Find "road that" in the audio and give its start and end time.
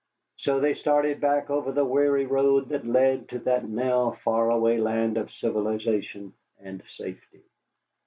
2.25-2.87